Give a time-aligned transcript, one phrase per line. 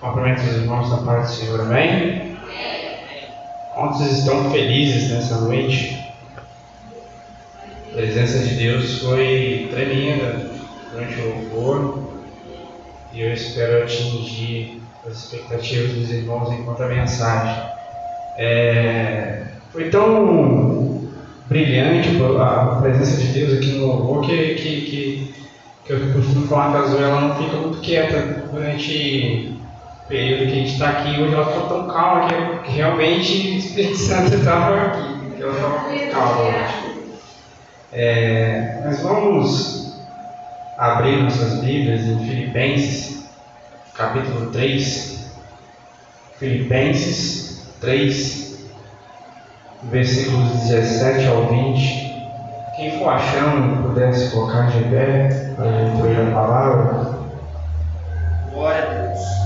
[0.00, 2.38] Cumprimento os irmãos da paz do Senhor, amém?
[3.74, 6.02] Quantos estão felizes nessa noite?
[7.90, 10.52] A presença de Deus foi tremenda
[10.90, 12.12] durante o louvor
[13.12, 17.62] e eu espero atingir as expectativas dos irmãos enquanto a mensagem.
[18.38, 21.10] É, foi tão
[21.46, 22.08] brilhante
[22.40, 25.34] a presença de Deus aqui no louvor que, que, que,
[25.84, 29.59] que eu costumo falar que a Zoela não fica muito quieta durante
[30.10, 32.28] período que a gente está aqui, hoje ela ficou tão calma
[32.64, 36.90] que realmente o Espírito Santo estava aqui, porque ela estava calma.
[37.92, 40.04] É, nós vamos
[40.76, 43.30] abrir nossas Bíblias em Filipenses,
[43.94, 45.30] capítulo 3.
[46.38, 48.68] Filipenses 3,
[49.84, 52.10] versículos 17 ao 20.
[52.76, 57.20] Quem for achando, pudesse colocar de pé para a leitura da palavra.
[58.52, 59.39] Glória a Deus.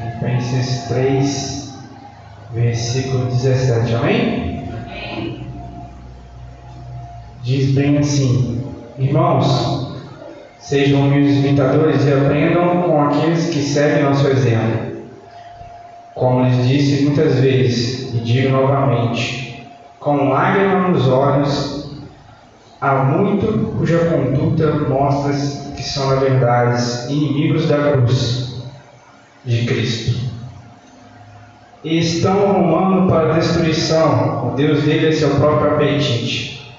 [0.00, 1.74] Filipenses 3,
[2.54, 3.94] versículo 17.
[3.94, 4.68] Amém?
[7.42, 8.64] Diz bem assim:
[8.98, 9.94] Irmãos,
[10.58, 14.90] sejam humildes imitadores e aprendam com aqueles que seguem nosso exemplo.
[16.14, 19.66] Como lhes disse muitas vezes, e digo novamente,
[19.98, 21.90] com lágrimas nos olhos,
[22.80, 25.32] há muito cuja conduta mostra
[25.74, 28.49] que são, na verdade, inimigos da cruz
[29.44, 30.20] de Cristo.
[31.82, 36.74] E estão arrumando para a destruição, o Deus dele é seu próprio apetite.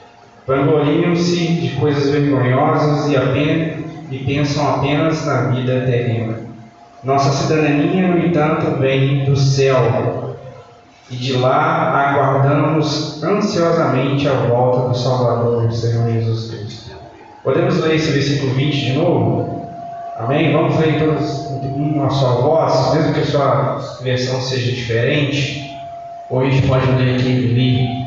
[0.46, 3.80] Vangloriam-se de coisas vergonhosas e, apenas,
[4.12, 6.40] e pensam apenas na vida terrena.
[7.04, 10.38] Nossa cidadania, no entanto, vem do céu,
[11.10, 16.92] e de lá aguardamos ansiosamente a volta do Salvador, Senhor Jesus Cristo.
[17.44, 19.61] Podemos ler esse versículo 20 de novo?
[20.24, 20.54] Amém?
[20.54, 25.76] Vamos ler todos uma só voz, mesmo que a sua versão seja diferente.
[26.32, 28.06] Gente pode ler aqui li.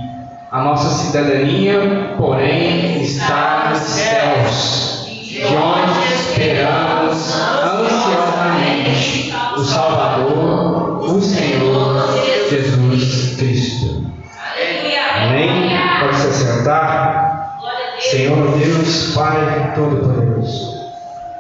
[0.53, 12.49] A nossa cidadania, porém, está nos céus, de onde esperamos ansiosamente o Salvador, o Senhor
[12.49, 14.07] Jesus Cristo.
[15.17, 15.77] Amém?
[16.01, 17.59] Pode se sentar.
[17.99, 20.74] Senhor Deus, Pai Todo-Poderoso.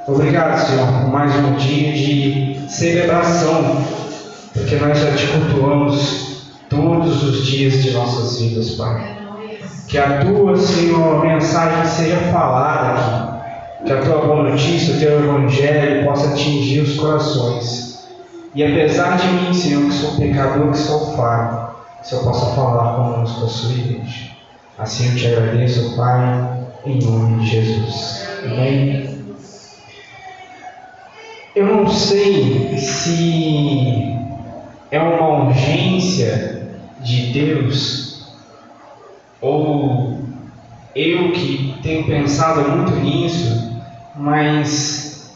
[0.06, 3.82] Obrigado, Senhor, por mais um dia de celebração,
[4.52, 9.16] porque nós já te cultuamos todos os dias de nossas vidas, Pai.
[9.88, 15.20] Que a tua, Senhor, mensagem seja falada aqui, que a tua boa notícia, o teu
[15.20, 18.06] evangelho possa atingir os corações.
[18.54, 21.68] E apesar de mim, Senhor, que sou pecador, que sou falho,
[22.06, 24.32] que eu possa falar conosco a sua igreja.
[24.78, 28.28] Assim eu te agradeço, Pai, em nome de Jesus.
[28.44, 29.13] Amém.
[31.54, 34.16] Eu não sei se
[34.90, 36.68] é uma urgência
[37.00, 38.34] de Deus
[39.40, 40.18] ou
[40.96, 43.80] eu que tenho pensado muito nisso,
[44.16, 45.32] mas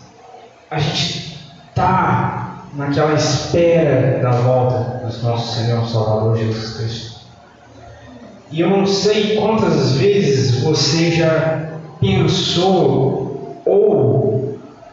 [0.69, 7.19] a gente está naquela espera da volta do nosso Senhor Salvador Jesus Cristo.
[8.51, 14.48] E eu não sei quantas vezes você já pensou ou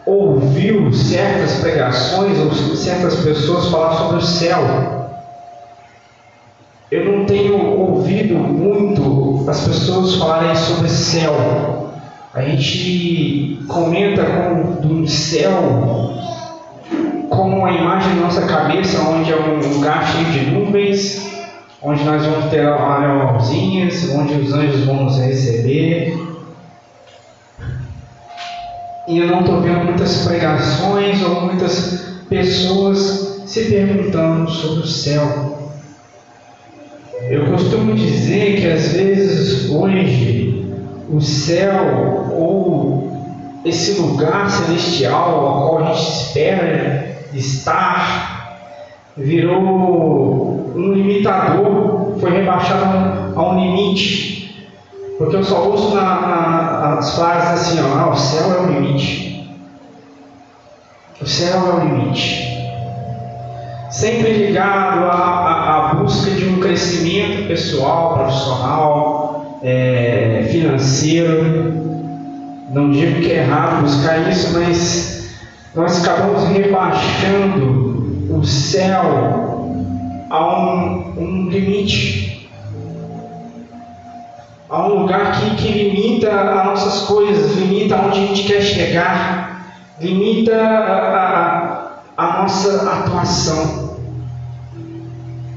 [0.05, 4.59] ouviu certas pregações ou certas pessoas falar sobre o céu.
[6.91, 11.89] Eu não tenho ouvido muito as pessoas falarem sobre céu.
[12.33, 16.13] A gente comenta com, do céu
[17.29, 21.47] como uma imagem na nossa cabeça, onde é um lugar cheio de nuvens,
[21.81, 26.34] onde nós vamos ter anelzinhas, onde os anjos vão nos receber.
[29.07, 35.71] E eu não estou vendo muitas pregações ou muitas pessoas se perguntando sobre o céu.
[37.29, 40.65] Eu costumo dizer que às vezes hoje
[41.09, 48.59] o céu ou esse lugar celestial ao qual a gente espera estar
[49.17, 54.44] virou um limitador, foi rebaixado a um limite.
[55.17, 58.65] Porque eu só ouço na, na, as frases assim, ó, ah, o céu é o
[58.65, 59.49] limite.
[61.21, 62.53] O céu é o limite.
[63.89, 71.85] Sempre ligado à, à, busca de um crescimento pessoal, profissional, é, financeiro.
[72.71, 75.39] Não digo que é errado buscar isso, mas
[75.73, 79.69] nós acabamos rebaixando o céu
[80.29, 82.24] a um, um limite
[84.69, 89.65] a um lugar que, que limita as nossas coisas, limita onde a gente quer chegar.
[89.99, 93.85] limita a, a, a nossa atuação.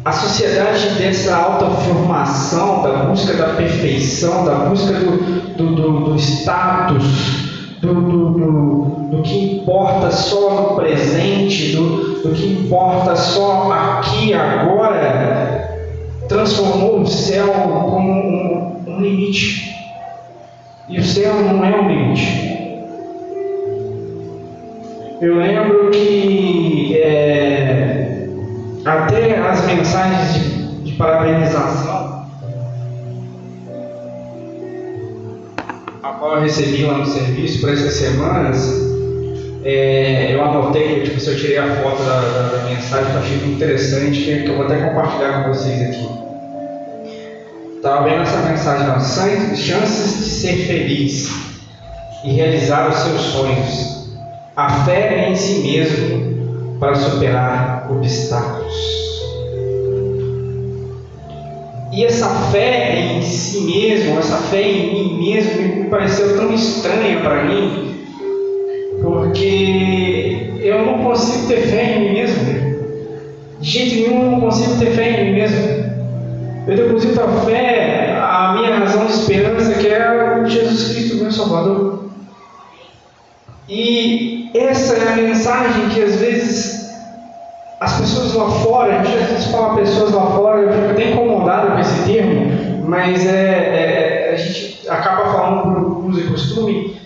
[0.05, 7.49] A sociedade dessa autoafirmação, da busca da perfeição, da busca do, do, do, do status,
[7.81, 14.33] do, do, do, do, que importa só no presente, do, do que importa só aqui
[14.33, 15.69] agora,
[16.27, 17.49] transformou o céu
[17.91, 19.75] como um, um limite.
[20.89, 22.49] E o céu não é um limite.
[25.21, 28.29] Eu lembro que é,
[28.85, 32.19] até as mensagens de, de parabenização
[36.03, 38.89] a qual eu recebi lá no serviço por essas semanas,
[39.65, 43.37] é, eu anotei, tipo, se eu tirei a foto da, da, da mensagem eu achei
[43.39, 46.28] muito interessante, que eu vou até compartilhar com vocês aqui.
[47.79, 48.99] Estava vendo essa mensagem, ó,
[49.55, 51.31] chances de ser feliz
[52.25, 54.09] e realizar os seus sonhos
[54.57, 58.75] a fé em si mesmo para superar obstáculos.
[61.93, 67.21] E essa fé em si mesmo, essa fé em mim mesmo, me pareceu tão estranha
[67.21, 67.95] para mim,
[69.01, 72.45] porque eu não consigo ter fé em mim mesmo.
[73.61, 75.88] De jeito nenhum eu não consigo ter fé em mim mesmo.
[76.69, 82.11] Eu deposito a fé, a minha razão de esperança, que é Jesus Cristo, meu Salvador.
[83.67, 86.91] E essa é a mensagem que às vezes
[87.81, 91.11] as pessoas lá fora, a gente às vezes fala pessoas lá fora, eu fico até
[91.11, 96.97] incomodado com esse termo, mas é, é a gente acaba falando por uso e costume,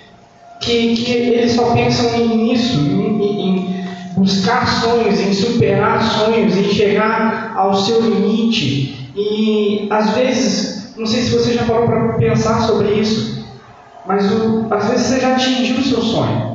[0.60, 3.84] que, que eles só pensam nisso, em, em
[4.16, 9.01] buscar sonhos, em superar sonhos, em chegar ao seu limite.
[9.14, 13.46] E às vezes, não sei se você já parou para pensar sobre isso,
[14.06, 16.52] mas o, às vezes você já atingiu o seu sonho.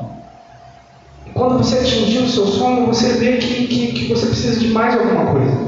[1.34, 4.96] Quando você atingir o seu sonho, você vê que, que, que você precisa de mais
[4.96, 5.68] alguma coisa.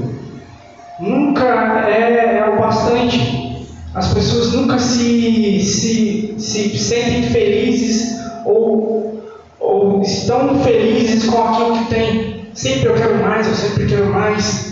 [0.99, 1.45] Nunca
[1.87, 3.67] é, é o bastante.
[3.93, 9.23] As pessoas nunca se, se, se sentem felizes ou,
[9.59, 12.49] ou estão felizes com aquilo que tem.
[12.53, 14.68] Sempre eu quero mais, eu sempre quero mais.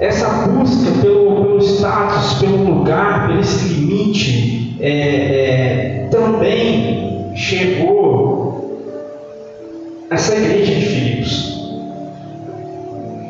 [0.00, 8.48] Essa busca pelo, pelo status, pelo lugar, pelo esse limite, é, é, também chegou
[10.10, 11.58] essa igreja de Filipos.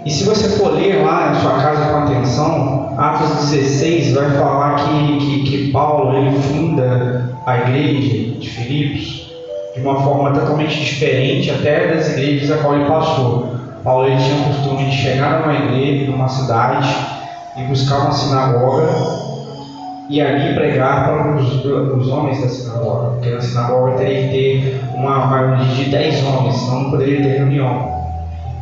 [0.05, 4.77] E se você for ler lá na sua casa com atenção, Atos 16 vai falar
[4.77, 9.29] que, que, que Paulo ele funda a igreja de Filipos
[9.75, 13.48] de uma forma totalmente diferente até das igrejas a qual ele passou.
[13.85, 16.89] Paulo ele tinha o costume de chegar numa igreja, numa cidade,
[17.57, 18.89] e buscar uma sinagoga
[20.09, 24.81] e ali pregar para os, os homens da sinagoga, porque na sinagoga teria que ter
[24.95, 27.99] uma maioria de 10 homens, senão não poderia ter reunião.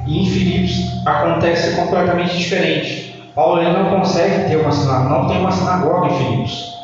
[0.07, 3.31] E em Filipos acontece completamente diferente.
[3.35, 6.77] Paulo ele não consegue ter uma sinagoga, não tem uma sinagoga em Filipos.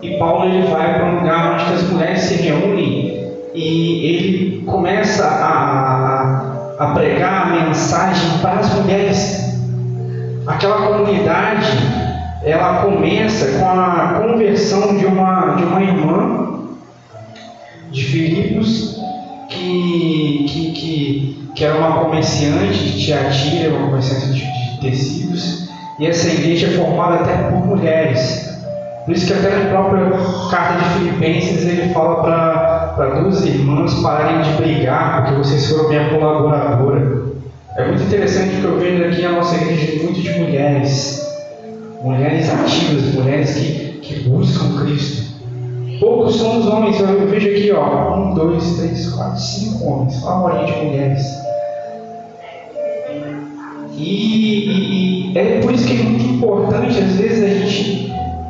[0.00, 3.18] E Paulo ele vai para um lugar onde as mulheres se reúnem
[3.54, 6.37] e ele começa a, a,
[6.78, 9.48] a pregar a mensagem para as mulheres.
[10.46, 11.66] Aquela comunidade
[12.42, 16.60] ela começa com a conversão de uma, de uma irmã
[17.90, 18.96] de Filipos
[19.48, 26.06] que, que, que, que era uma comerciante de Tiatira, uma comerciante de, de tecidos, e
[26.06, 28.56] essa igreja é formada até por mulheres.
[29.04, 30.10] Por isso que até na própria
[30.50, 32.67] carta de Filipenses ele fala para
[33.06, 37.28] duas irmãs pararem de brigar, porque vocês foram minha colaboradora.
[37.76, 41.28] É muito interessante que eu vejo aqui a nossa igreja muito de mulheres
[42.02, 45.28] mulheres ativas, mulheres que, que buscam Cristo.
[46.00, 50.48] Poucos são os homens, eu vejo aqui, ó, um, dois, três, quatro, cinco homens, uma
[50.48, 51.26] maioria de mulheres.
[53.96, 58.07] E, e, e, é por isso que é muito importante, às vezes, a gente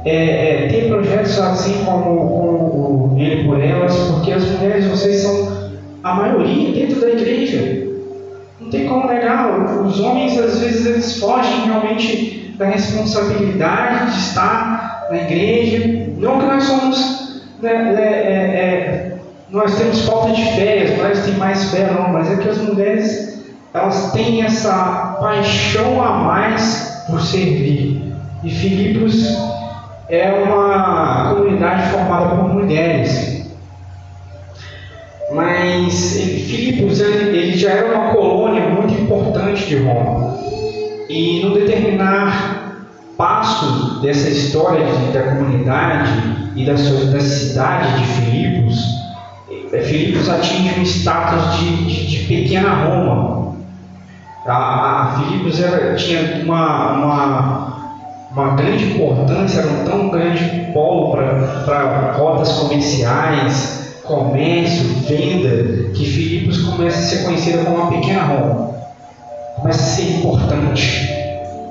[0.09, 5.23] é, é, ter projetos assim como, como o Ele por Elas, porque as mulheres, vocês
[5.23, 5.71] são
[6.03, 7.89] a maioria dentro da igreja.
[8.61, 15.07] Não tem como negar, os homens, às vezes, eles fogem realmente da responsabilidade de estar
[15.11, 16.11] na igreja.
[16.19, 17.43] Não que nós somos.
[17.63, 19.19] Né, é, é, é,
[19.51, 22.59] nós temos falta de fé, as mulheres têm mais fé, não, mas é que as
[22.59, 28.13] mulheres elas têm essa paixão a mais por servir.
[28.45, 29.58] E Filipos
[30.09, 33.47] é uma comunidade formada por mulheres.
[35.33, 36.15] Mas
[36.49, 40.39] Filipos ele já era uma colônia muito importante de Roma.
[41.09, 42.87] E no determinar
[43.17, 48.99] passo dessa história de, da comunidade e da, da cidade de Filipos,
[49.73, 53.57] é, Filipos atinge um status de, de, de pequena Roma.
[54.47, 57.68] A, a Filipos era, tinha uma, uma,
[58.39, 66.63] uma grande importância, era um tão grande polo para rotas comerciais, comércio, venda, que Filipos
[66.63, 68.79] começa a ser conhecida como uma pequena Roma.
[69.57, 71.09] Começa a ser importante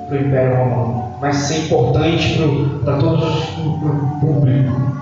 [0.06, 2.38] para o Império Romano, começa a ser importante
[2.84, 3.24] para todos
[3.58, 4.98] o público.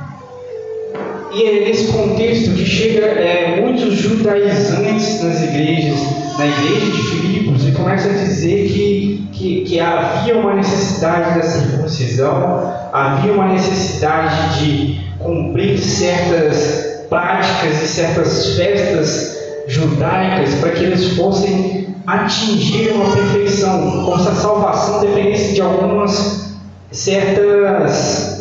[1.34, 7.66] E é nesse contexto que chega é, muitos judaizantes nas igrejas, na igreja de Filipos,
[7.66, 14.58] e começa a dizer que, que, que havia uma necessidade da circuncisão, havia uma necessidade
[14.58, 24.04] de cumprir certas práticas e certas festas judaicas para que eles fossem atingir uma perfeição,
[24.04, 26.54] como se a salvação dependesse de algumas
[26.90, 28.36] certas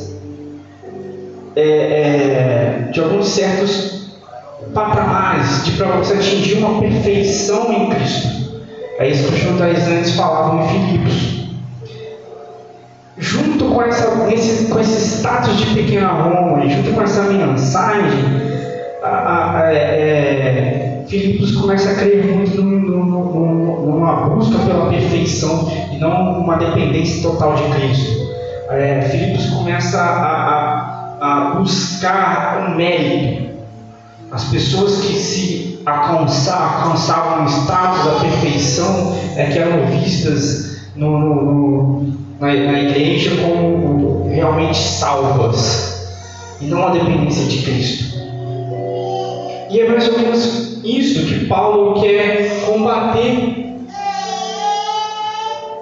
[1.56, 3.95] é, é, de alguns certos
[4.76, 8.62] patamares, de para você atingir uma perfeição em Cristo.
[9.00, 11.46] É isso que os judaizantes falavam em Filipos.
[13.18, 18.20] Junto com, essa, esse, com esse status de pequena Roma, junto com essa mensagem,
[19.02, 26.40] a, a, é, é, Filipos começa a crer muito numa busca pela perfeição e não
[26.42, 28.26] uma dependência total de Cristo.
[28.70, 33.45] É, Filipos começa a, a a buscar um mérito.
[34.36, 41.36] As pessoas que se alcançavam o status da perfeição é que eram vistas no, no,
[41.36, 46.20] no, na, na igreja como realmente salvas
[46.60, 48.18] e não a dependência de Cristo.
[49.70, 53.78] E é mais ou menos isso que Paulo quer combater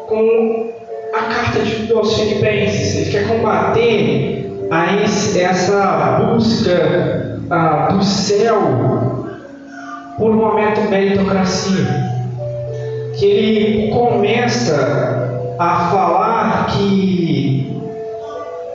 [0.07, 0.69] com
[1.15, 2.97] a carta de, aos Filipenses.
[2.97, 4.93] Ele quer combater a
[5.39, 8.59] essa busca ah, do céu
[10.17, 12.13] por um momento meritocracia.
[13.17, 17.79] Que ele começa a falar que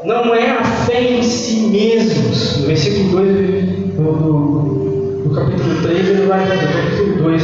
[0.04, 2.58] não é a fé em si mesmos.
[2.58, 7.42] No versículo 2 do, do, do capítulo 3, ele vai, do capítulo 2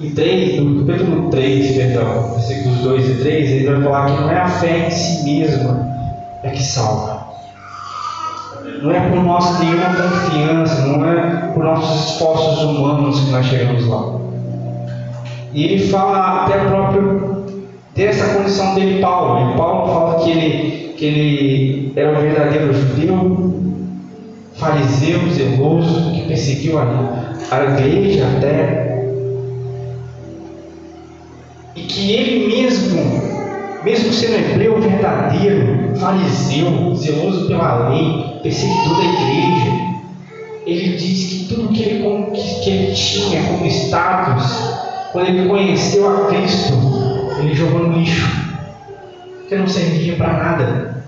[0.00, 4.30] e 3, do capítulo 3, perdão, versículos 2 e 3, ele vai falar que não
[4.30, 5.90] é a fé em si mesma
[6.42, 7.19] é que salva
[8.82, 13.86] não é por nossa nenhuma confiança, não é por nossos esforços humanos que nós chegamos
[13.86, 14.20] lá.
[15.52, 17.44] E ele fala até próprio
[17.94, 19.52] dessa condição dele, Paulo.
[19.52, 23.54] E Paulo fala que ele, que ele era um verdadeiro judeu,
[24.54, 28.90] fariseu, zeloso, que perseguiu a, a igreja até.
[31.76, 33.30] E que ele mesmo
[33.82, 39.90] mesmo sendo hebreu verdadeiro, fariseu, zeloso pela lei, perseguidor da igreja,
[40.66, 42.04] ele diz que tudo que ele,
[42.62, 44.80] que ele tinha como status,
[45.12, 46.74] quando ele conheceu a Cristo,
[47.40, 48.28] ele jogou no lixo,
[49.48, 51.04] que não servia para nada.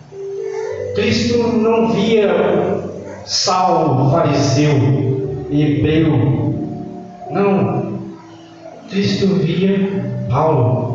[0.95, 2.83] Cristo não via
[3.25, 6.55] Saulo, fariseu, hebreu,
[7.31, 7.93] não.
[8.91, 10.92] Cristo via Paulo,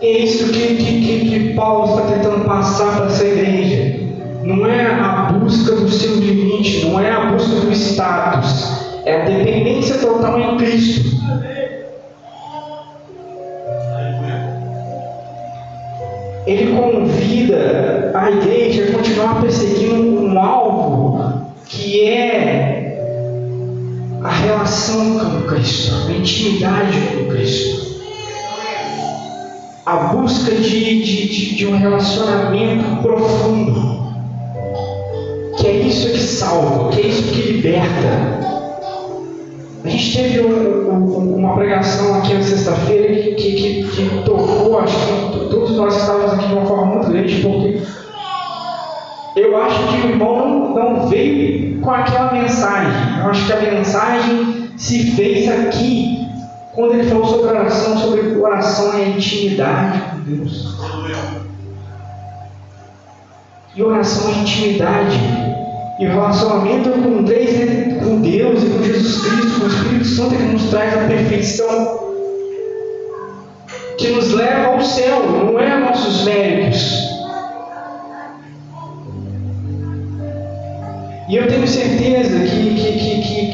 [0.00, 3.98] É isso que, que, que, que Paulo está tentando passar para essa igreja.
[4.44, 9.24] Não é a busca do seu limite, não é a busca do status, é a
[9.24, 11.18] dependência total em Cristo.
[16.46, 22.94] Ele convida a igreja a continuar perseguindo um alvo que é
[24.22, 27.87] a relação com Cristo, a intimidade com Cristo
[29.88, 33.98] a busca de, de, de, um relacionamento profundo.
[35.56, 38.38] Que é isso que salva, que é isso que liberta.
[39.82, 44.94] A gente teve um, um, uma pregação aqui na sexta-feira que, que, que, tocou, acho
[44.94, 47.80] que todos nós estávamos aqui de uma forma muito grande, porque
[49.36, 53.22] eu acho que o irmão não veio com aquela mensagem.
[53.22, 56.07] Eu acho que a mensagem se fez aqui
[56.78, 60.78] quando ele falou sobre oração, sobre oração e intimidade com Deus.
[63.74, 65.18] E oração é intimidade.
[65.98, 70.42] E relacionamento com Deus, com Deus e com Jesus Cristo, com o Espírito Santo que
[70.44, 72.14] nos traz a perfeição,
[73.98, 77.08] que nos leva ao céu, não é nossos méritos.
[81.28, 83.50] E eu tenho certeza que, que, que, que,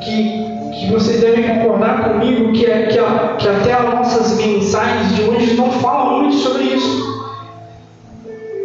[0.00, 0.51] que,
[0.82, 5.22] que vocês devem concordar comigo que, é, que, a, que até as nossas mensagens de
[5.22, 7.12] hoje não falam muito sobre isso.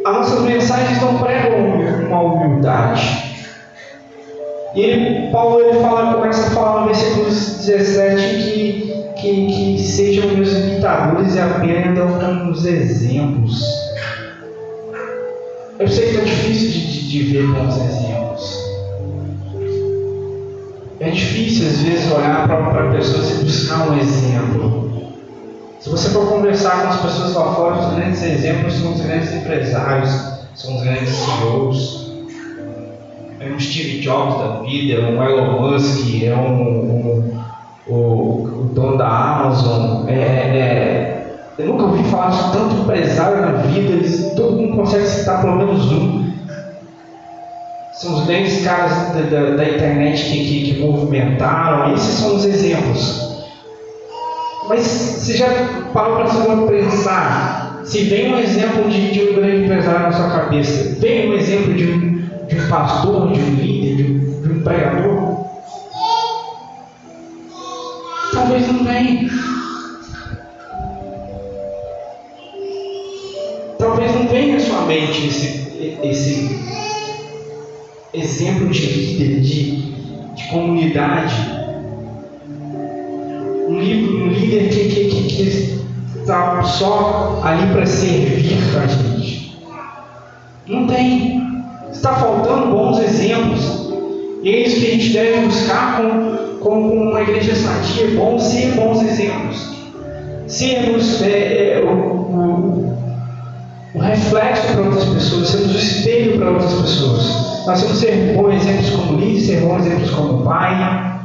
[0.06, 3.02] As nossas mensagens não pregam uma humildade
[4.74, 10.30] E ele, Paulo ele fala, começa a falar no versículo 17 que, que, que sejam
[10.30, 13.62] meus imitadores e aprendam com os exemplos.
[15.80, 18.17] Eu sei que é difícil de, de, de ver bons exemplos.
[21.08, 24.92] É difícil às vezes olhar para pessoas e buscar um exemplo.
[25.80, 29.34] Se você for conversar com as pessoas lá fora, os grandes exemplos são os grandes
[29.34, 30.10] empresários,
[30.54, 32.12] são os grandes CEOs.
[33.40, 37.40] É um Steve Jobs da vida, é um Elon Musk, é um, um,
[37.88, 40.10] o, o dono da Amazon.
[40.10, 45.06] É, é, eu nunca ouvi falar de tanto empresário na vida, eles, todo mundo consegue
[45.06, 46.27] citar pelo menos um.
[47.98, 52.46] São os grandes caras da, da, da internet que, que, que movimentaram, esses são os
[52.46, 53.28] exemplos.
[54.70, 55.48] Mas você já
[55.92, 57.82] parou para pensar?
[57.86, 61.74] Se vem um exemplo de, de, um grande empresário na sua cabeça, vem um exemplo
[61.74, 65.48] de um, de um pastor, de um líder, de um, de um pregador?
[68.32, 69.30] Talvez não venha.
[73.80, 76.68] Talvez não venha à sua mente esse, esse
[78.20, 79.82] exemplo de líder, de,
[80.34, 81.58] de comunidade
[83.68, 89.58] um, livro, um líder que, que, que, que está só ali para servir a gente.
[90.68, 91.42] Não tem.
[91.92, 93.88] Está faltando bons exemplos.
[94.44, 98.06] E é isso que a gente deve buscar com, com, com uma igreja sadia.
[98.06, 99.76] É bom ser bons exemplos.
[100.48, 102.97] Sermos é, é, o, o,
[103.98, 107.66] o reflexo para outras pessoas, sermos o espelho para outras pessoas.
[107.66, 111.20] Nós temos que ser bons exemplos como líder, ser bons exemplos como pai,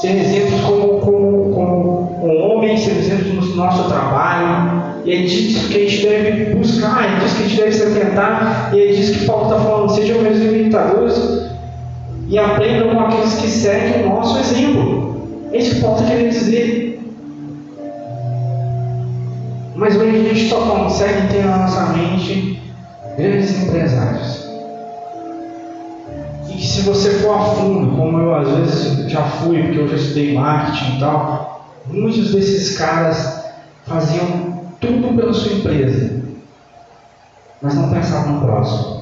[0.00, 4.96] ser exemplos como, como, como um homem, ser exemplos no nosso trabalho.
[5.04, 7.82] E ele diz que a gente deve buscar, ele diz que a gente deve se
[7.82, 11.46] atentar, e ele diz que Paulo está falando, sejam meus imitadores
[12.28, 15.16] e aprendam com aqueles que seguem o nosso exemplo.
[15.52, 16.85] É isso que Paulo está querendo dizer.
[19.76, 22.60] Mas hoje a gente só consegue ter na nossa mente
[23.16, 24.46] grandes empresários
[26.56, 29.96] que se você for a fundo, como eu às vezes já fui, porque eu já
[29.96, 33.44] estudei marketing e tal, muitos desses caras
[33.84, 36.22] faziam tudo pela sua empresa,
[37.60, 38.96] mas não pensavam no próximo.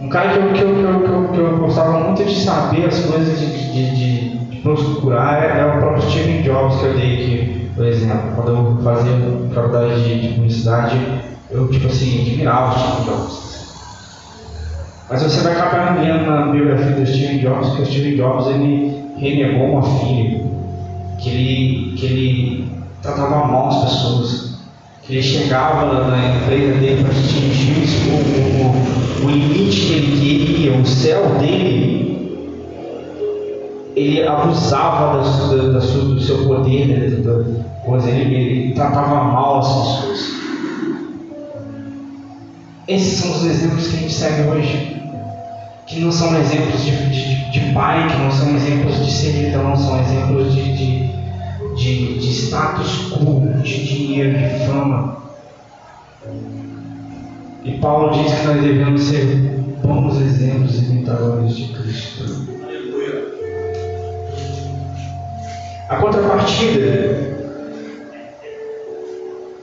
[0.00, 3.00] Um cara que eu, que eu, que eu, que eu, gostava muito de saber as
[3.00, 7.14] coisas de, de, de, de procurar é, é, o próprio Steve Jobs que eu dei
[7.14, 8.32] aqui, por exemplo.
[8.34, 9.12] Quando eu fazia
[9.54, 10.98] faculdade de, de publicidade,
[11.50, 13.46] eu tipo assim, admirava o Steve Jobs.
[15.08, 19.04] Mas você vai acabar vendo na biografia do Steve Jobs que o Steve Jobs ele
[19.18, 20.44] renegou uma filha,
[21.18, 24.58] que ele, que ele tratava mal as pessoas,
[25.02, 30.72] que ele chegava na empresa dele para atingir o, o, o limite que ele queria,
[30.72, 32.05] o céu dele,
[33.96, 39.68] ele abusava da, da, do seu poder, né, da, coisa, ele, ele tratava mal as
[39.68, 40.36] pessoas.
[42.86, 44.96] Esses são os exemplos que a gente segue hoje
[45.86, 50.00] que não são exemplos de, de, de pai, que não são exemplos de servidão, são
[50.00, 51.10] exemplos de, de,
[51.76, 55.16] de, de status quo, de dinheiro, de fama.
[57.64, 59.24] E Paulo diz que nós devemos ser
[59.82, 62.55] bons exemplos imitadores de Cristo.
[65.88, 67.36] A contrapartida,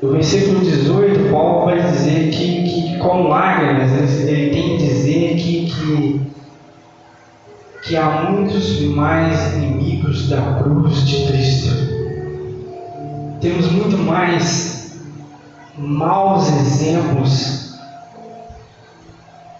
[0.01, 5.65] no versículo 18, Paulo vai dizer que, que com lágrimas, ele tem que dizer que,
[5.65, 6.21] que,
[7.83, 11.75] que há muitos mais inimigos da cruz de Cristo.
[13.41, 14.97] Temos muito mais
[15.77, 17.77] maus exemplos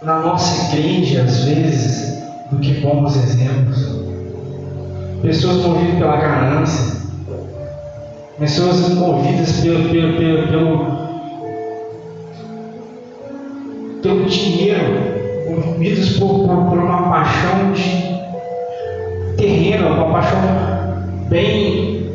[0.02, 4.03] na nossa igreja, às vezes, do que bons exemplos.
[5.24, 7.02] Pessoas movidas pela ganância,
[8.38, 11.04] pessoas movidas pelo, pelo, pelo, pelo,
[14.02, 15.00] pelo dinheiro,
[15.50, 20.40] movidas por, por, por uma paixão de terreno, uma paixão
[21.30, 22.12] bem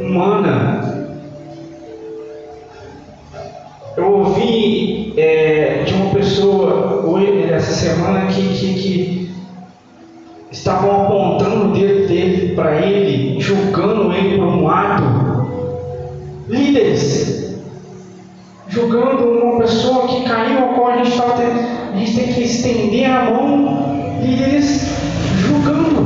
[0.00, 1.10] humana.
[3.96, 6.84] Eu ouvi é, de uma pessoa
[7.54, 9.34] essa semana que, que, que
[10.50, 15.24] estavam apontando o dedo dele para ele, julgando ele por um ato
[16.48, 17.56] líderes,
[18.68, 21.34] julgando uma pessoa que caiu, a qual a gente, tá
[21.92, 24.82] a gente tem que estender a mão, líderes
[25.38, 26.04] julgando.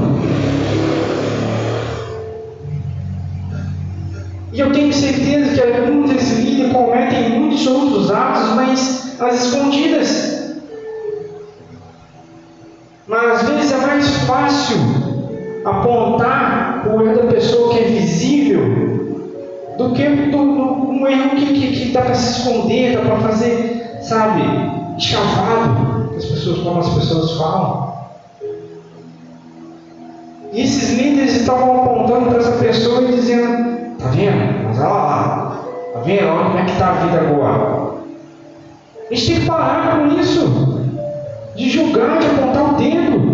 [4.52, 10.56] E eu tenho certeza que alguns desses líderes cometem muitos outros atos, mas as escondidas.
[13.06, 14.97] Mas às vezes é mais fácil
[15.64, 18.88] apontar o erro da pessoa que é visível
[19.78, 23.16] do que do, do, um erro que, que, que dá para se esconder, dá para
[23.28, 24.42] fazer, sabe,
[24.98, 27.88] chavado, as pessoas, como as pessoas falam.
[30.52, 34.64] E esses líderes estavam apontando para essa pessoa e dizendo, tá vendo?
[34.64, 36.26] Mas olha lá, tá vendo?
[36.26, 37.88] Olha como é que está a vida agora.
[39.10, 40.80] A gente tem que parar com isso,
[41.54, 43.27] de julgar, de apontar o dedo.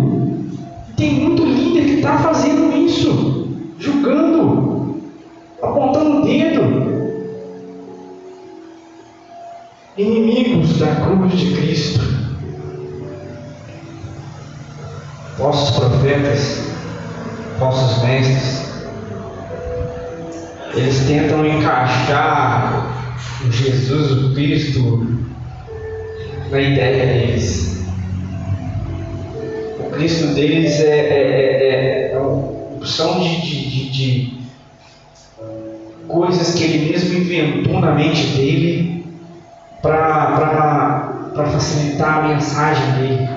[0.97, 5.01] Tem muito líder que está fazendo isso, julgando,
[5.61, 6.85] apontando o dedo.
[9.97, 12.15] Inimigos da cruz de Cristo.
[15.37, 16.65] Falsos profetas
[17.59, 18.65] falsos mestres,
[20.73, 22.93] eles tentam encaixar
[23.45, 25.07] o Jesus, o Cristo,
[26.51, 27.74] na ideia deles.
[29.95, 34.45] Cristo deles é, é, é, é uma opção de, de, de, de
[36.07, 39.05] coisas que ele mesmo inventou na mente dele
[39.81, 43.29] para facilitar a mensagem dele.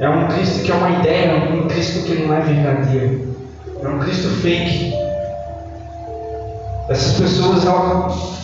[0.00, 3.36] É um Cristo que é uma ideia, é um Cristo que não é verdadeiro.
[3.82, 4.92] É um Cristo fake.
[6.88, 8.36] Essas pessoas elas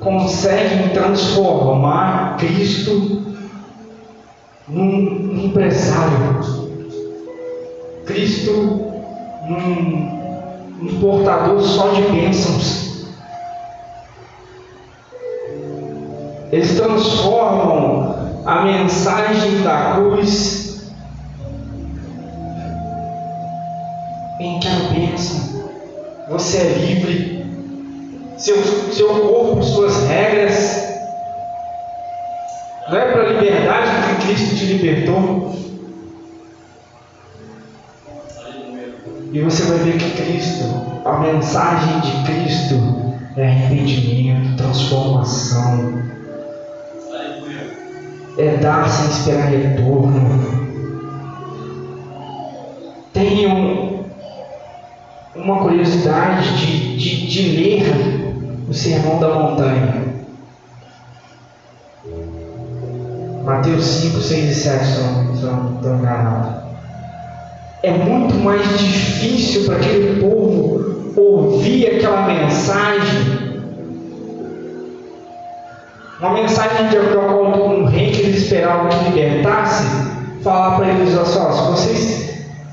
[0.00, 3.22] conseguem transformar Cristo
[4.68, 6.40] num empresário.
[8.06, 8.52] Cristo
[9.48, 13.06] num, num portador só de bênçãos.
[16.52, 20.66] Eles transformam a mensagem da cruz
[24.38, 25.70] em quero bênção.
[26.28, 27.46] Você é livre.
[28.38, 28.56] Seu,
[28.92, 30.85] seu corpo, suas regras.
[32.88, 35.56] Não é para a liberdade que Cristo te libertou.
[39.32, 40.64] E você vai ver que Cristo,
[41.04, 42.76] a mensagem de Cristo
[43.36, 46.00] é arrependimento, transformação.
[48.38, 50.66] É dar sem esperar retorno.
[53.12, 54.04] Tenham
[55.34, 60.15] uma curiosidade de, de, de ler o Sermão da Montanha.
[63.46, 65.00] Mateus 5, 6 e 7, se
[65.44, 66.66] não estou enganado.
[67.84, 73.62] É muito mais difícil para aquele povo ouvir aquela mensagem.
[76.18, 79.84] Uma mensagem de qual um rei que eles esperavam que libertasse,
[80.42, 82.26] falar para eles assim, ó, se vocês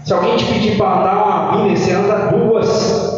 [0.04, 3.14] se alguém te pedir para andar uma milha, você anda duas.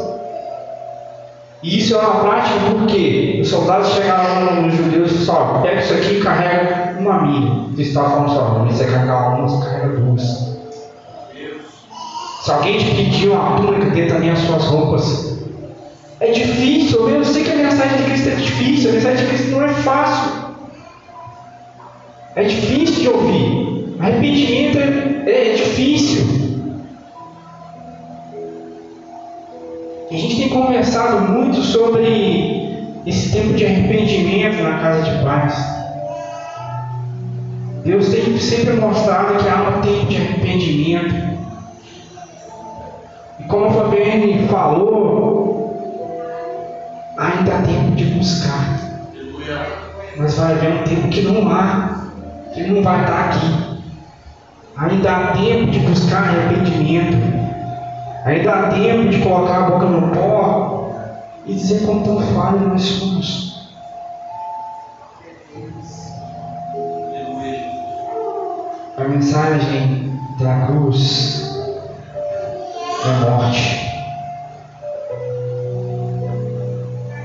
[1.63, 5.93] E isso é uma prática porque os soldados chegaram nos judeus e só pega isso
[5.93, 7.65] aqui e carrega uma milha.
[7.73, 10.55] Eles estavam falando só, você carregar uma, você carrega duas.
[12.43, 15.35] Se alguém te pedir uma túnica, dê também as suas roupas.
[16.19, 19.51] É difícil, eu sei que a mensagem de Cristo é difícil, a mensagem de Cristo
[19.51, 20.31] não é fácil.
[22.35, 23.95] É difícil de ouvir.
[23.99, 26.25] Arrependimento é, é difícil.
[30.11, 35.84] A gente tem conversado muito sobre esse tempo de arrependimento na casa de paz.
[37.85, 41.13] Deus tem sempre mostrado que há um tempo de arrependimento.
[43.39, 46.25] E como a Fabiane falou,
[47.15, 48.79] ainda há tempo de buscar.
[50.17, 52.07] Mas vai haver um tempo que não há,
[52.55, 53.81] que não vai estar aqui.
[54.77, 57.17] Ainda há tempo de buscar arrependimento.
[58.25, 60.89] Ainda há tempo de colocar a boca no pó
[61.45, 63.44] e dizer quão tão falho nós somos.
[69.25, 71.49] Mensagem da cruz
[73.03, 73.85] é morte.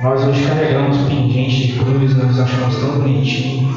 [0.02, 3.68] Nós hoje carregamos pingente de cruz, nós achamos tão bonitinho.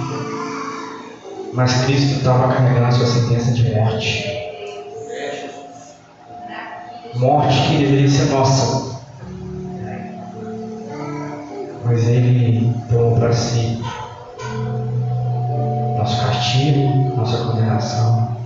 [1.54, 4.42] Mas Cristo estava carregando a sua sentença de morte
[7.16, 9.00] morte que deveria ser nossa.
[11.86, 13.80] Mas Ele tomou para si
[16.44, 18.38] castigo, nossa condenação,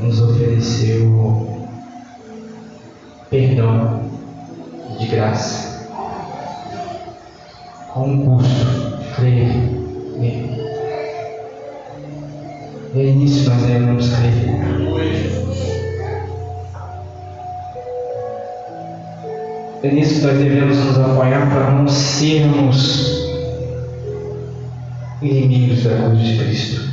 [0.00, 1.62] nos ofereceu
[3.30, 4.02] perdão
[4.98, 5.86] de graça.
[7.94, 9.54] Com um custo, crer
[10.18, 10.60] nele.
[12.94, 14.32] E é nisso nós devemos crer.
[19.84, 23.21] É nisso que nós devemos nos apoiar para não sermos
[25.22, 26.92] inimigos da cruz de Cristo.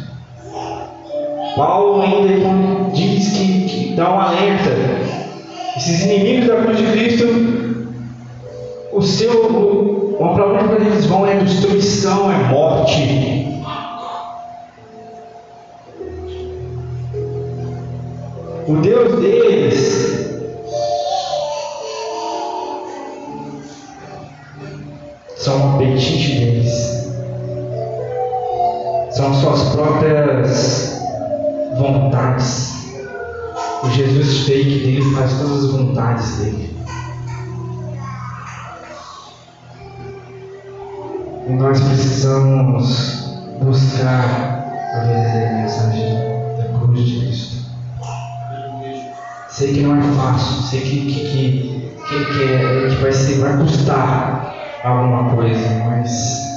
[1.56, 4.70] Paulo ainda diz que, que dá um alerta.
[5.76, 7.26] Esses inimigos da cruz de Cristo,
[8.94, 9.46] o seu,
[10.20, 13.50] o problema que eles vão é destruição, é morte.
[18.68, 20.00] O Deus deles
[25.38, 26.49] são o apetite
[29.20, 31.02] são suas próprias
[31.78, 32.74] vontades.
[33.84, 36.74] O Jesus fake dele faz todas as vontades dele.
[41.48, 46.14] E nós precisamos buscar a verdadeira mensagem
[46.58, 47.58] da cruz de Cristo.
[49.50, 53.40] Sei que não é fácil, sei que, que, que, que, que, é, que vai, ser,
[53.40, 56.49] vai custar alguma coisa, mas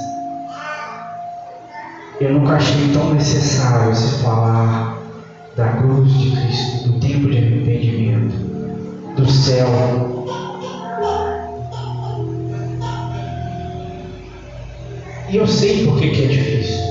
[2.23, 4.99] eu nunca achei tão necessário se falar
[5.57, 8.35] da cruz de Cristo, do tempo de arrependimento,
[9.17, 9.67] do céu.
[15.29, 16.83] E eu sei por que, que é difícil.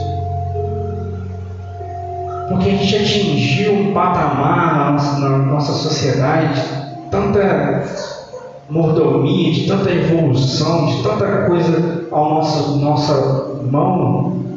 [2.50, 6.62] Porque a gente atingiu um patamar na nossa, na nossa sociedade,
[7.10, 7.86] tanta
[8.70, 14.51] mordomia, de tanta evolução, de tanta coisa ao nosso nossa mão,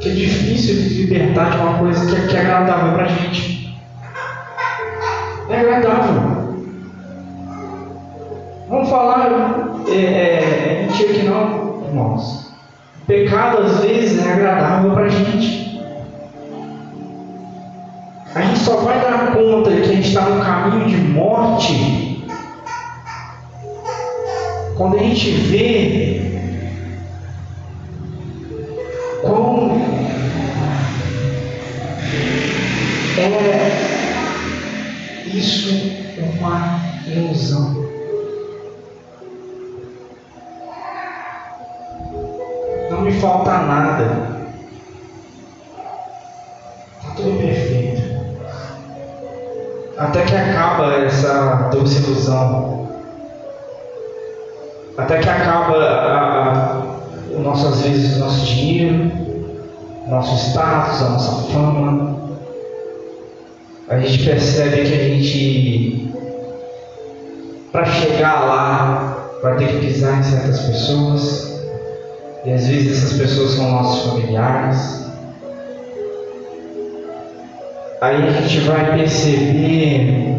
[0.00, 3.08] que é difícil de libertar de uma coisa que é, que é agradável para a
[3.08, 3.78] gente.
[5.50, 6.40] É agradável.
[8.68, 12.50] Vamos falar, é, é, é mentira que não, irmãos.
[13.06, 15.80] Pecado às vezes é agradável para a gente.
[18.34, 22.24] A gente só vai dar conta que a gente está no caminho de morte
[24.76, 26.20] quando a gente vê
[33.22, 33.90] é
[35.26, 37.88] isso uma ilusão.
[42.90, 44.30] Não me falta nada.
[46.98, 48.00] Está tudo perfeito.
[49.98, 52.88] Até que acaba essa doce ilusão.
[54.96, 56.82] Até que acaba a, a,
[57.36, 59.10] o nosso, às vezes, o nosso dinheiro,
[60.08, 62.09] nosso status, a nossa fama.
[64.00, 66.10] A gente percebe que a gente,
[67.70, 71.60] para chegar lá, vai ter que pisar em certas pessoas.
[72.46, 75.00] E às vezes essas pessoas são nossos familiares.
[78.00, 80.38] aí a gente vai perceber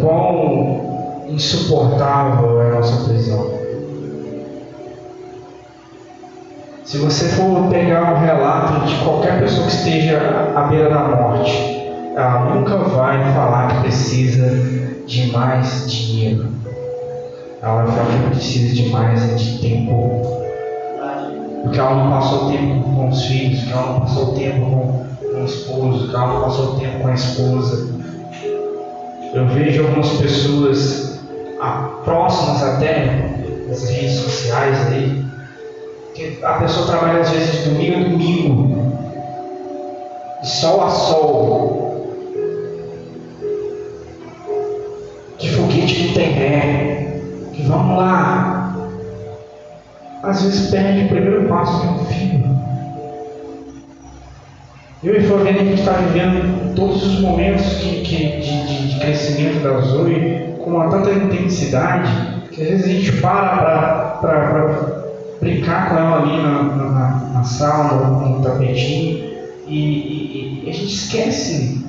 [0.00, 3.61] quão insuportável é a nossa prisão.
[6.92, 11.50] Se você for pegar um relato de qualquer pessoa que esteja à beira da morte,
[12.14, 14.46] ela nunca vai falar que precisa
[15.06, 16.48] de mais dinheiro.
[17.62, 20.20] Ela vai falar que precisa de mais de tempo
[21.62, 25.40] porque ela não passou tempo com os filhos, que ela não passou tempo com, com
[25.40, 27.88] o esposo, que ela não passou tempo com a esposa.
[29.32, 31.22] Eu vejo algumas pessoas
[31.58, 33.30] ah, próximas até
[33.66, 35.21] das redes sociais aí,
[36.14, 38.92] que a pessoa trabalha às vezes de domingo a domingo,
[40.42, 41.82] de sol a sol,
[45.38, 47.20] de foguete não tem ré,
[47.52, 48.76] que vamos lá,
[50.22, 52.52] às vezes perde o primeiro passo de um filho.
[55.02, 59.60] Eu e Floriana, a gente está vivendo todos os momentos que, que, de, de, crescimento
[59.62, 62.08] da Zoe com uma tanta intensidade
[62.52, 64.91] que às vezes a gente para para
[65.42, 69.32] brincar com ela ali na, na, na sala, no tapetinho,
[69.66, 71.84] e, e, e, a gente esquece.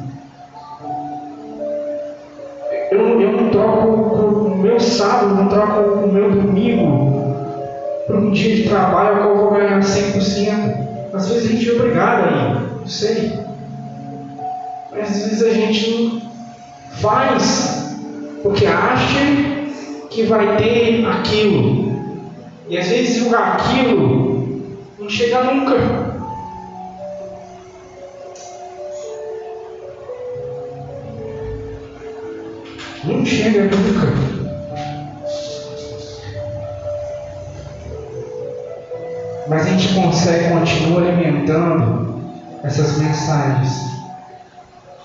[2.92, 7.36] Eu, eu não troco o meu sábado, não troco o meu domingo
[8.08, 11.14] para um dia de trabalho qual eu vou ganhar 100%.
[11.14, 13.40] Às vezes a gente é obrigado a ir, não sei.
[14.92, 16.24] Mas às vezes a gente
[17.02, 17.96] faz
[18.42, 19.20] porque acha
[20.10, 21.83] que vai ter aquilo.
[22.70, 25.78] E às vezes aquilo não chega nunca.
[33.04, 34.34] Não chega nunca.
[39.50, 42.24] Mas a gente consegue continuar alimentando
[42.64, 43.74] essas mensagens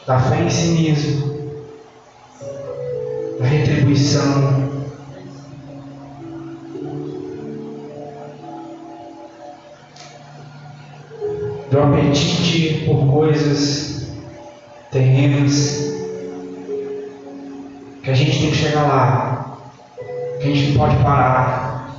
[0.06, 1.38] da fé em si mesmo,
[3.40, 4.67] da retribuição.
[12.08, 14.08] Apetite por coisas
[14.90, 15.94] terrenas,
[18.02, 19.58] que a gente tem que chegar lá,
[20.40, 21.94] que a gente não pode parar.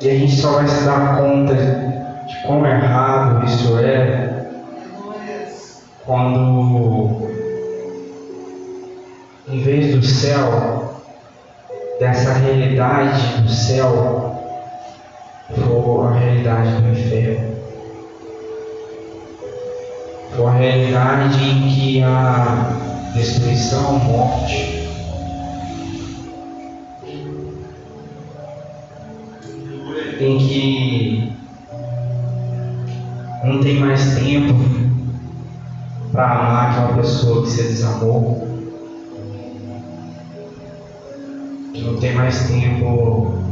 [0.00, 4.50] E a gente só vai se dar conta de quão errado isso é
[6.04, 7.26] quando,
[9.48, 11.00] em vez do céu,
[11.98, 14.33] dessa realidade do céu,
[15.52, 17.54] for a realidade do inferno.
[20.34, 24.88] For a realidade em que há destruição, morte.
[30.20, 31.32] Em que
[33.44, 34.54] não tem mais tempo
[36.10, 38.48] para amar aquela pessoa que se desamou.
[41.74, 43.43] Que não tem mais tempo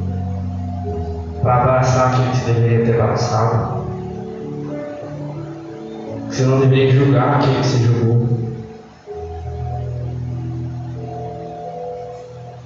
[1.43, 3.83] para abraçar aquele que você deveria ter abraçado.
[6.29, 8.29] Você não deveria julgar aquele que você julgou.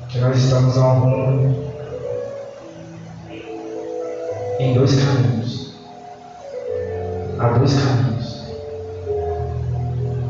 [0.09, 1.57] Que nós estamos ao rumo
[4.61, 5.75] em dois caminhos.
[7.39, 8.47] Há dois caminhos.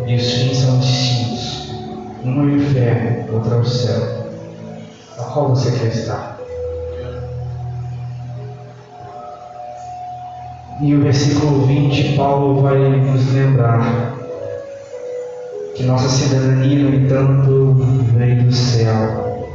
[0.07, 1.71] E os fins são distintos.
[2.25, 4.27] Um é o inferno, outro é o céu.
[5.19, 6.36] A qual você quer estar?
[10.79, 14.15] E o versículo 20, Paulo vai nos lembrar
[15.75, 17.77] que nossa cidadania, no entanto,
[18.15, 19.49] veio do céu,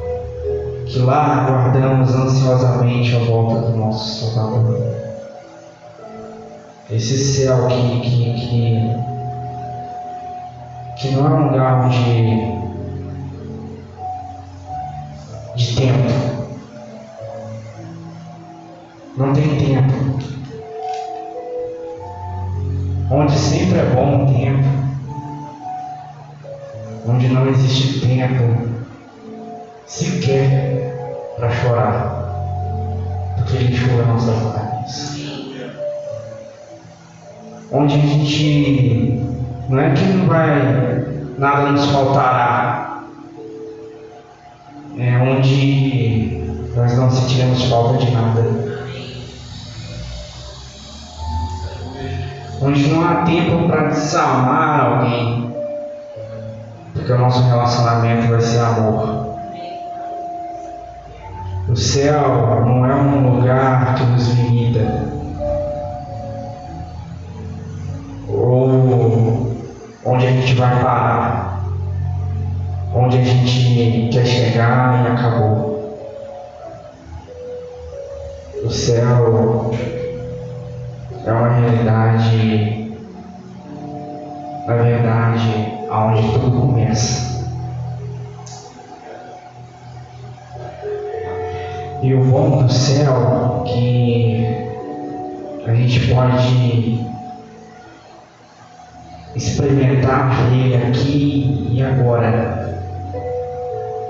[0.88, 4.82] que lá aguardamos ansiosamente a volta do nosso Salvador.
[6.90, 8.96] Esse céu que, que, que,
[10.98, 12.52] que não é um lugar de,
[15.56, 16.10] de tempo.
[19.18, 20.41] Não tem tempo
[23.12, 24.64] onde sempre é bom o tempo,
[27.06, 28.70] onde não existe tempo
[29.86, 35.22] sequer para chorar, porque Ele chora nossas lágrimas.
[37.74, 39.26] Onde a gente
[39.68, 41.06] não é que não vai
[41.38, 43.04] nada nos faltará,
[44.98, 46.44] é onde
[46.76, 48.61] nós não sentiremos falta de nada.
[52.62, 55.56] Onde não há tempo para desamar alguém,
[56.94, 59.32] porque o nosso relacionamento vai ser amor.
[61.68, 65.06] O céu não é um lugar que nos limita,
[68.28, 69.56] ou
[70.06, 71.64] onde a gente vai parar,
[72.94, 75.72] onde a gente quer chegar e acabou.
[78.64, 79.72] O céu
[81.26, 82.92] é uma realidade,
[84.68, 87.32] na verdade, aonde tudo começa.
[92.02, 94.48] E o bom do céu que
[95.68, 97.06] a gente pode
[99.36, 102.60] experimentar ele aqui e agora.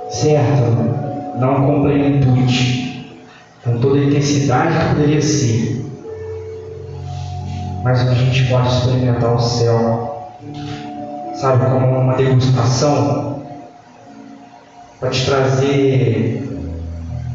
[0.09, 1.39] Certo?
[1.39, 3.17] Não com plenitude,
[3.63, 5.80] com toda a intensidade que poderia ser
[7.83, 10.27] mas a gente pode experimentar o céu,
[11.33, 13.41] sabe, como uma degustação,
[14.99, 16.47] para te trazer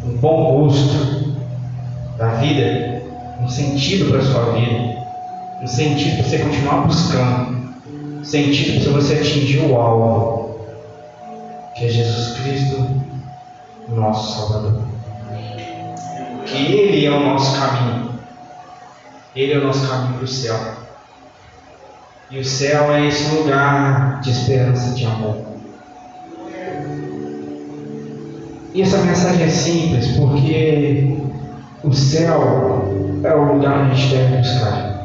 [0.05, 1.35] um bom gosto
[2.17, 3.03] da vida,
[3.41, 4.97] um sentido para a sua vida,
[5.63, 7.75] um sentido para você continuar buscando,
[8.21, 10.61] um sentido para você atingir o alvo,
[11.75, 12.89] que é Jesus Cristo,
[13.89, 14.83] nosso Salvador.
[16.47, 17.96] Que Ele é o nosso caminho.
[19.37, 20.59] Ele é o nosso caminho para o céu.
[22.31, 25.37] E o céu é esse lugar de esperança, de amor.
[28.73, 31.19] E essa mensagem é simples porque
[31.85, 34.97] o céu é o lugar que a gente deve buscar.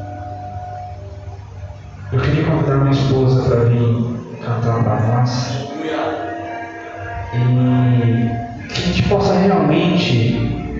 [2.13, 5.67] Eu queria convidar minha esposa para vir cantar para nós.
[7.33, 10.79] E que a gente possa realmente,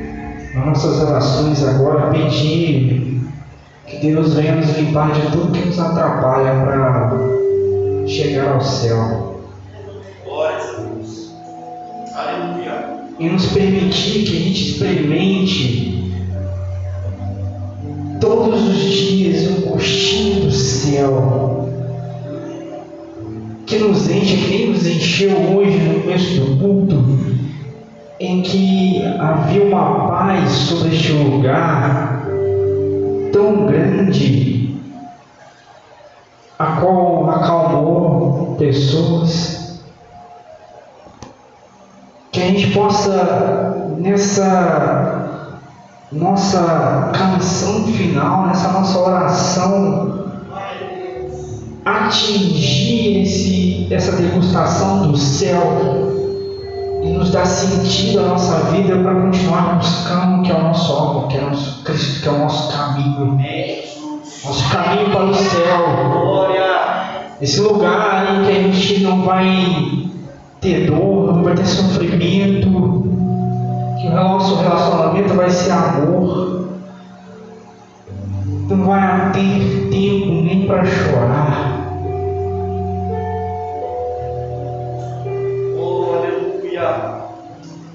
[0.55, 3.10] nas nossas orações agora, pedir
[3.91, 9.41] que Deus venha nos limpar de tudo que nos atrapalha para chegar ao céu.
[13.19, 16.13] E nos permitir que a gente experimente
[18.21, 21.69] todos os dias um gostinho do céu.
[23.65, 27.41] Que nos enche, que nem nos encheu hoje no começo do culto.
[28.19, 32.10] em que havia uma paz sobre este lugar
[33.31, 34.75] tão grande,
[36.57, 39.81] a qual acalmou pessoas.
[42.31, 45.21] Que a gente possa, nessa
[46.11, 50.31] nossa canção final, nessa nossa oração,
[51.83, 56.10] atingir esse, essa degustação do céu
[57.01, 61.27] e nos dar sentido à nossa vida para continuar buscando que é o nosso alvo,
[61.27, 63.39] que é o nosso Cristo, que é o nosso caminho,
[64.45, 66.11] nosso caminho para o céu.
[67.41, 70.05] Esse lugar em que a gente não vai
[70.61, 72.69] ter dor, não vai ter sofrimento,
[73.99, 76.69] que o nosso relacionamento vai ser amor,
[78.69, 81.40] não vai ter tempo nem para chorar.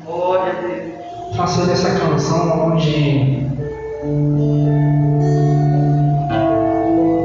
[0.05, 1.37] Glória a Deus.
[1.37, 3.45] Faça dessa canção onde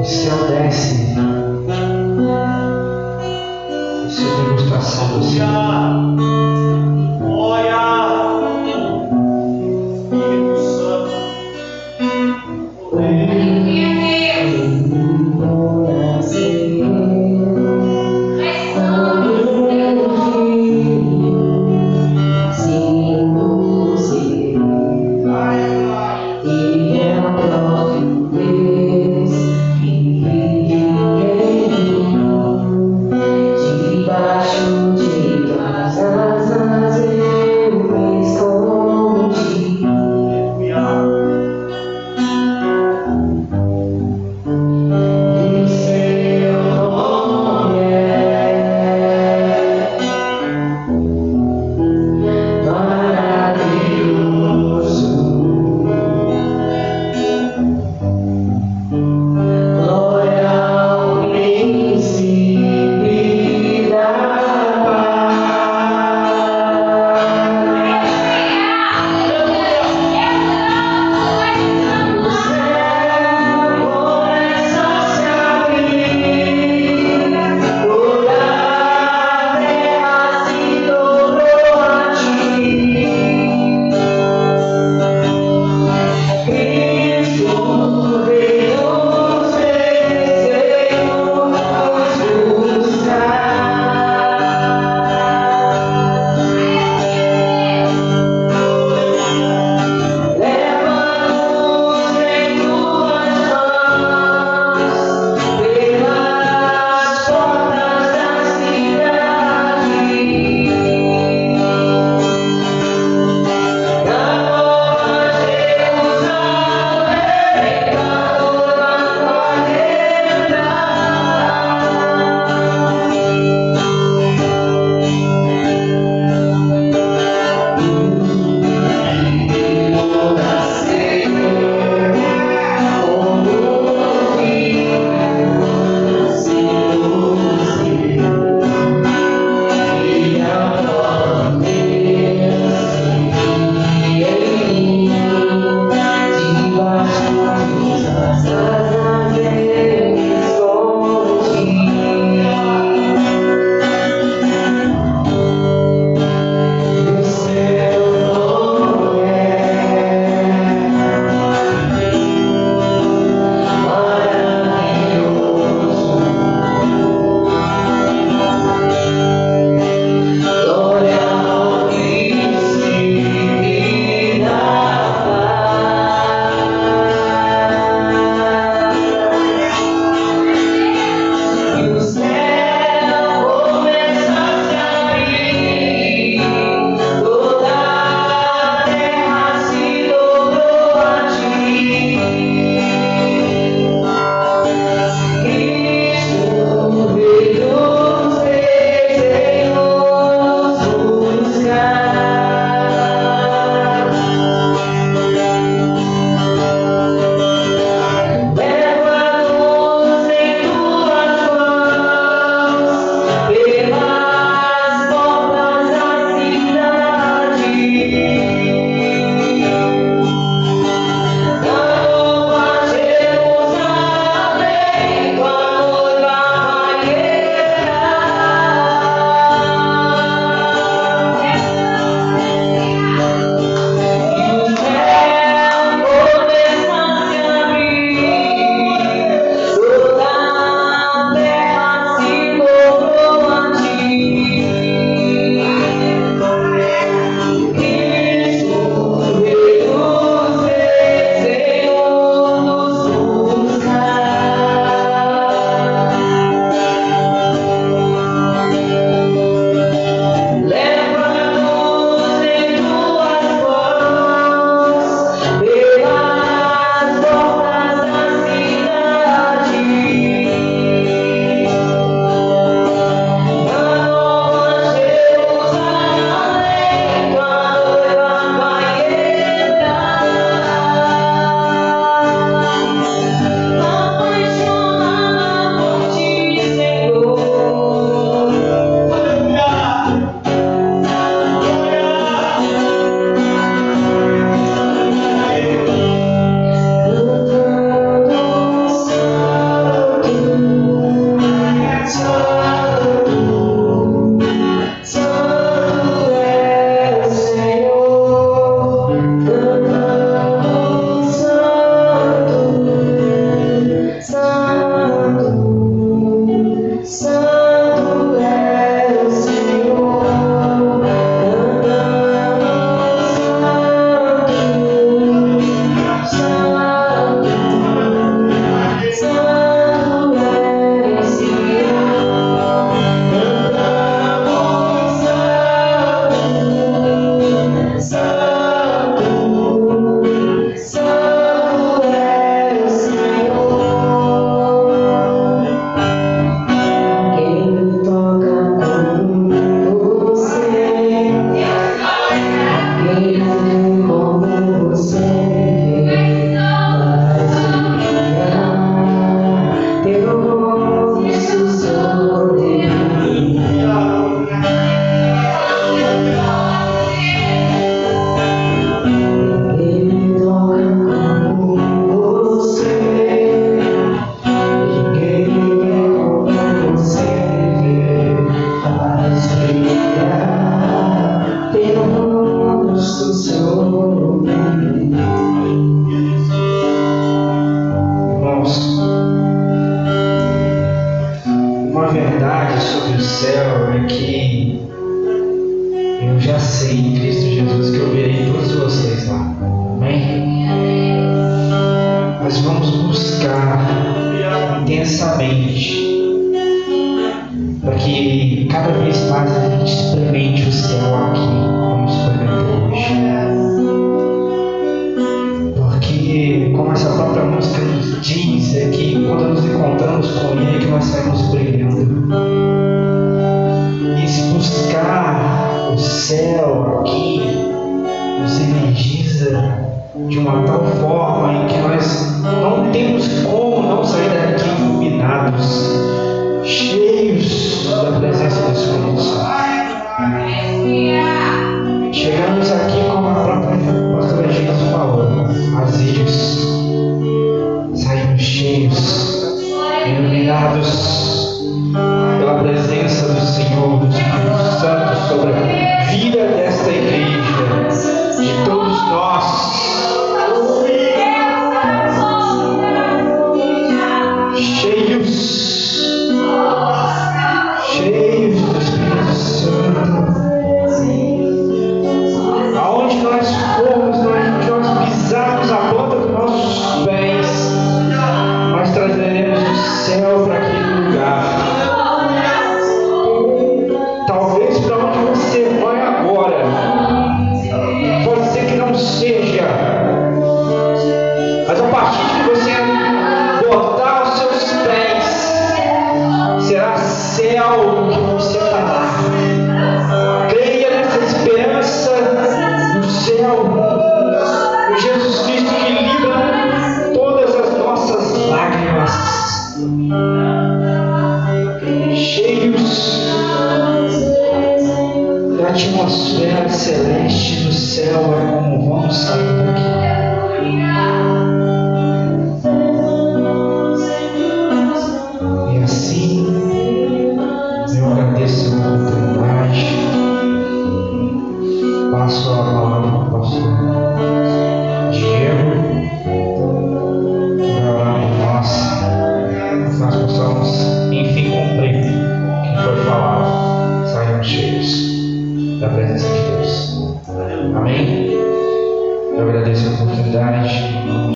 [0.00, 1.14] o céu desce.
[4.18, 5.71] É degustação do céu.